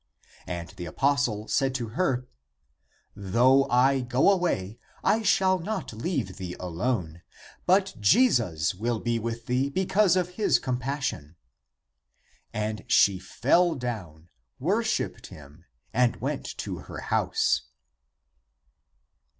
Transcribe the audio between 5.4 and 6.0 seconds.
not